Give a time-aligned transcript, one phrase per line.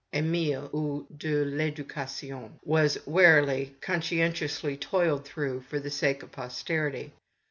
[0.13, 7.13] "ISmile; ou, de TEducation" was wearily, conscientiously toiled through for the sake of posterity.